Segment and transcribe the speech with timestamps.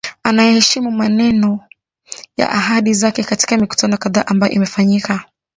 [0.23, 1.59] anaeheshimu maneno
[2.37, 5.23] na ahadi zake katika mikutano kadhaa ambayo imefanyika